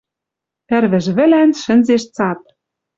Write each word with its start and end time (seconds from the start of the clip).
Ӹрвӹж 0.75 1.05
вӹлӓн 1.15 1.49
шӹнзеш 1.61 2.03
цат 2.15 2.41